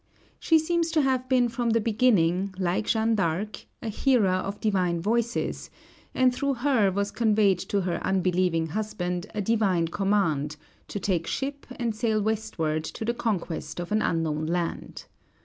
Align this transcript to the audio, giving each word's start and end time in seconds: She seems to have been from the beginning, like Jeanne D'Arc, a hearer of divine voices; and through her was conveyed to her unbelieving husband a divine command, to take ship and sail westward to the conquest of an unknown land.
She 0.39 0.57
seems 0.57 0.89
to 0.93 1.01
have 1.03 1.29
been 1.29 1.47
from 1.47 1.69
the 1.69 1.79
beginning, 1.79 2.55
like 2.57 2.87
Jeanne 2.87 3.13
D'Arc, 3.13 3.65
a 3.83 3.89
hearer 3.89 4.29
of 4.31 4.59
divine 4.59 4.99
voices; 4.99 5.69
and 6.15 6.33
through 6.33 6.55
her 6.65 6.89
was 6.89 7.11
conveyed 7.11 7.59
to 7.59 7.81
her 7.81 8.03
unbelieving 8.03 8.69
husband 8.69 9.27
a 9.35 9.41
divine 9.41 9.89
command, 9.89 10.55
to 10.87 10.99
take 10.99 11.27
ship 11.27 11.67
and 11.75 11.93
sail 11.95 12.19
westward 12.19 12.83
to 12.85 13.05
the 13.05 13.13
conquest 13.13 13.79
of 13.79 13.91
an 13.91 14.01
unknown 14.01 14.47
land. 14.47 15.05